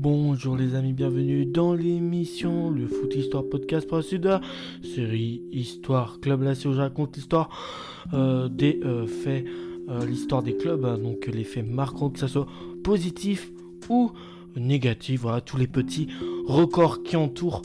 [0.00, 3.88] Bonjour les amis, bienvenue dans l'émission Le Foot Histoire Podcast
[4.22, 4.40] la
[4.80, 6.42] série Histoire Club.
[6.42, 7.48] Là, si je raconte l'histoire
[8.14, 9.44] euh, des euh, faits,
[9.88, 12.46] euh, l'histoire des clubs, hein, donc les faits marquants, que ce soit
[12.84, 13.50] positif
[13.88, 14.12] ou
[14.54, 15.22] négatif.
[15.22, 16.06] Voilà, tous les petits
[16.46, 17.62] records qui entourent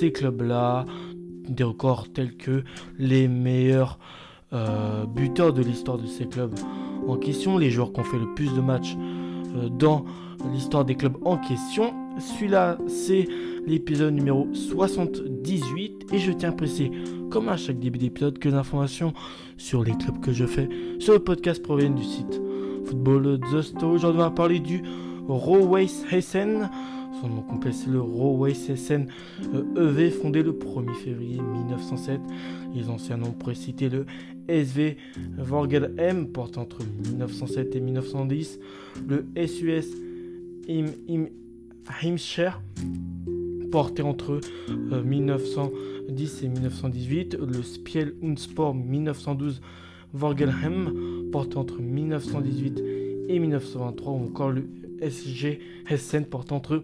[0.00, 0.84] ces clubs-là.
[1.48, 2.64] Des records tels que
[2.98, 4.00] les meilleurs
[5.14, 6.58] buteurs de l'histoire de ces clubs
[7.06, 8.96] en question, les joueurs qui ont fait le plus de matchs
[9.78, 10.04] dans
[10.52, 11.94] l'histoire des clubs en question.
[12.18, 13.26] Celui-là, c'est
[13.66, 16.90] l'épisode numéro 78 et je tiens à préciser,
[17.30, 19.12] comme à chaque début d'épisode, que l'information
[19.56, 20.68] sur les clubs que je fais
[20.98, 22.40] sur le podcast proviennent du site
[22.86, 23.92] Football The Store.
[23.92, 24.82] Aujourd'hui, on va parler du
[25.28, 26.70] Roweis Hessen.
[27.20, 29.08] Son nom complet, c'est le Roweis Hessen
[29.76, 32.20] EV, e fondé le 1er février 1907.
[32.74, 34.06] Les anciens noms précités le
[34.48, 34.96] SV
[35.38, 36.78] Vorgel M, porté entre
[37.12, 38.60] 1907 et 1910.
[39.08, 39.86] Le SUS
[40.68, 40.86] Im,
[43.70, 49.60] porté entre 1910 euh, et 1918, le Spiel und Sport 1912
[50.12, 52.82] Vorgelheim, porté entre 1918
[53.28, 54.68] et 1923, ou encore le
[55.00, 56.82] SG Hessen, porté entre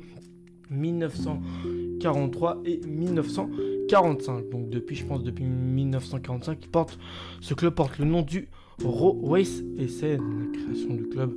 [0.71, 4.51] 1943 et 1945.
[4.51, 6.99] Donc depuis, je pense, depuis 1945, porte,
[7.41, 8.49] ce club porte le nom du
[8.83, 11.35] Roweis Essen, la création du club.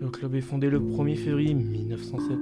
[0.00, 2.38] Le club est fondé le 1er février 1907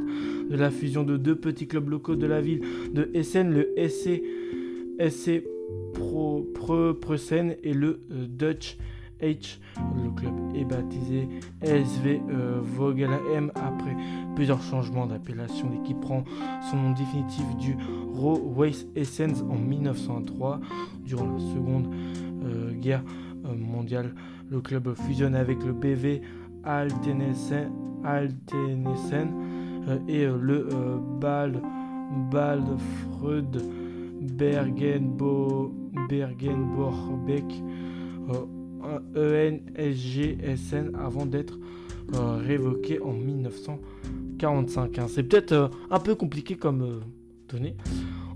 [0.51, 4.23] de la fusion de deux petits clubs locaux de la ville de Essen, le SC,
[4.99, 5.45] SC
[5.95, 6.49] Pro,
[7.01, 8.77] Preussen et le euh, Dutch
[9.23, 11.29] Le club est baptisé
[11.63, 13.95] SV euh, Vogelheim après
[14.35, 15.69] plusieurs changements d'appellation.
[15.71, 16.25] L'équipe prend
[16.71, 17.77] son nom définitif du
[18.15, 20.61] Roweis Essen en 1903
[21.05, 21.93] durant la seconde
[22.45, 23.03] euh, guerre
[23.45, 24.15] mondiale.
[24.51, 26.23] Le club fusionne avec le BV
[26.65, 27.71] Altenesen,
[28.05, 29.33] Altenesen
[29.89, 31.61] euh, et euh, le euh, Bal,
[34.21, 35.73] Bergenbo,
[36.09, 37.63] Bergenborbeck
[39.17, 41.59] ENSGSN avant d'être
[42.13, 44.99] révoqué en 1945.
[44.99, 45.07] Hein.
[45.09, 47.01] C'est peut-être un peu compliqué comme
[47.49, 47.77] données.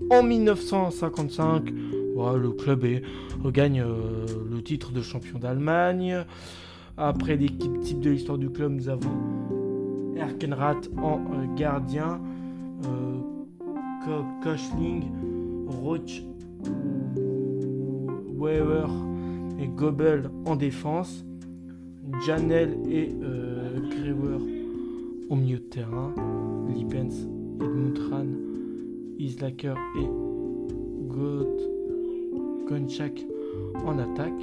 [0.09, 2.85] En 1955, le club
[3.47, 6.25] gagne le titre de champion d'Allemagne.
[6.97, 9.11] Après l'équipe type de l'histoire du club, nous avons
[10.15, 12.21] Erkenrath en euh, gardien,
[12.85, 13.19] euh,
[14.41, 15.03] Kochling,
[15.67, 16.23] Roach,
[18.37, 18.89] Weber
[19.59, 21.25] et Gobel en défense,
[22.25, 23.79] Janel et euh,
[25.29, 26.13] au milieu de terrain,
[26.73, 27.27] Lippens,
[27.59, 27.99] Edmund
[29.17, 30.07] Islaker et
[32.67, 33.25] Gonchak
[33.85, 34.33] en attaque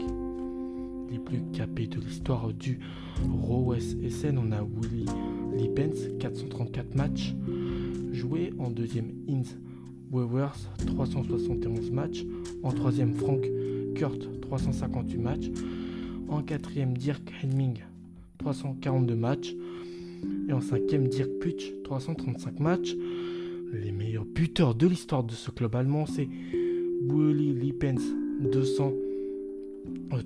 [1.11, 2.81] les plus capés de l'histoire du
[3.43, 4.39] Rowes Essen.
[4.39, 5.07] On a Willy
[5.57, 7.35] Lippens, 434 matchs.
[8.13, 9.59] Joué en deuxième, Inns
[10.11, 12.25] Wewers, 371 matchs.
[12.63, 13.45] En troisième, Frank
[13.95, 15.51] Kurt, 358 matchs.
[16.29, 17.81] En quatrième, Dirk Helming,
[18.39, 19.55] 342 matchs.
[20.49, 22.95] Et en cinquième, Dirk Putsch, 335 matchs.
[23.73, 26.29] Les meilleurs buteurs de l'histoire de ce club allemand, c'est
[27.09, 28.03] Willy Lippens,
[28.53, 28.93] 200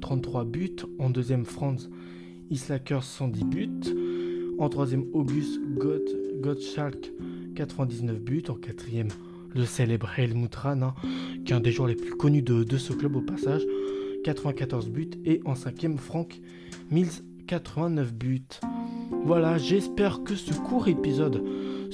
[0.00, 0.76] 33 buts.
[0.99, 1.88] En deuxième, Franz
[2.50, 3.94] Islaker, 110 buts.
[4.59, 5.60] En troisième, August
[6.41, 7.12] Gottschalk,
[7.55, 8.43] 99 buts.
[8.49, 9.09] En quatrième,
[9.55, 10.94] le célèbre Helmut Rahn, hein,
[11.47, 13.62] qui est un des joueurs les plus connus de, ce club au passage,
[14.25, 15.11] 94 buts.
[15.25, 16.41] Et en cinquième, Frank
[16.91, 18.43] Mills, 89 buts.
[19.25, 21.43] Voilà, j'espère que ce court épisode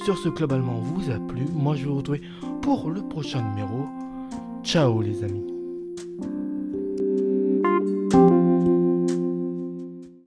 [0.03, 1.43] sur ce club allemand vous a plu.
[1.53, 2.21] Moi, je vais vous retrouver
[2.61, 3.85] pour le prochain numéro.
[4.63, 5.45] Ciao les amis.